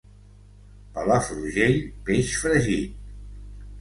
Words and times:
Palafrugell, 0.95 1.77
peix 2.09 2.33
fregit. 2.41 2.97